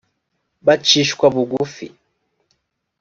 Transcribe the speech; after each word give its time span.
bacishwa 0.65 1.25
bugufi 1.35 1.85